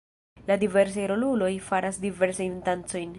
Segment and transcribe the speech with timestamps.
[0.51, 3.09] La diversaj roluloj faras diversajn dancojn.